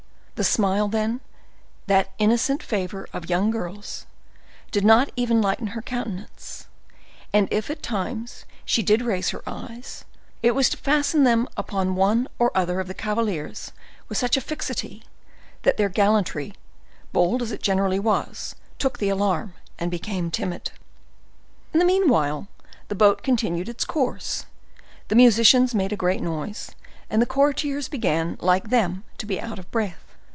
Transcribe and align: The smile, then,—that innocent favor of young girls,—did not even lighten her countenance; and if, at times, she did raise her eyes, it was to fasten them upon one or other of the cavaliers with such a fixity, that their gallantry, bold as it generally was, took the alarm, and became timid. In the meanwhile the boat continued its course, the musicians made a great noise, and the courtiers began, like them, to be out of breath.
The 0.35 0.43
smile, 0.45 0.87
then,—that 0.87 2.13
innocent 2.17 2.63
favor 2.63 3.07
of 3.13 3.29
young 3.29 3.51
girls,—did 3.51 4.83
not 4.83 5.11
even 5.15 5.39
lighten 5.39 5.67
her 5.67 5.83
countenance; 5.83 6.65
and 7.31 7.47
if, 7.51 7.69
at 7.69 7.83
times, 7.83 8.45
she 8.65 8.81
did 8.81 9.03
raise 9.03 9.29
her 9.29 9.43
eyes, 9.45 10.03
it 10.41 10.55
was 10.55 10.67
to 10.71 10.77
fasten 10.77 11.25
them 11.25 11.47
upon 11.55 11.93
one 11.93 12.27
or 12.39 12.49
other 12.57 12.79
of 12.79 12.87
the 12.87 12.95
cavaliers 12.95 13.71
with 14.09 14.17
such 14.17 14.35
a 14.35 14.41
fixity, 14.41 15.03
that 15.61 15.77
their 15.77 15.89
gallantry, 15.89 16.55
bold 17.11 17.43
as 17.43 17.51
it 17.51 17.61
generally 17.61 17.99
was, 17.99 18.55
took 18.79 18.97
the 18.97 19.09
alarm, 19.09 19.53
and 19.77 19.91
became 19.91 20.31
timid. 20.31 20.71
In 21.71 21.77
the 21.77 21.85
meanwhile 21.85 22.47
the 22.87 22.95
boat 22.95 23.21
continued 23.21 23.69
its 23.69 23.85
course, 23.85 24.47
the 25.07 25.13
musicians 25.15 25.75
made 25.75 25.93
a 25.93 25.95
great 25.95 26.23
noise, 26.23 26.71
and 27.11 27.21
the 27.21 27.27
courtiers 27.27 27.87
began, 27.87 28.37
like 28.39 28.71
them, 28.71 29.03
to 29.19 29.27
be 29.27 29.39
out 29.39 29.59
of 29.59 29.69
breath. 29.69 30.05